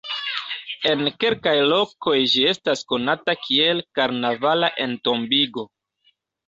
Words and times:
En 0.91 1.03
kelkaj 1.23 1.53
lokoj 1.73 2.15
ĝi 2.33 2.47
estas 2.55 2.83
konata 2.95 3.39
kiel 3.45 3.87
"karnavala 4.01 4.75
entombigo". 4.89 5.73